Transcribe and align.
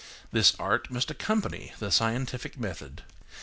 This 0.31 0.55
art 0.57 0.89
must 0.89 1.11
accompany 1.11 1.73
the 1.77 1.91
scientific 1.91 2.57
method. 2.59 3.03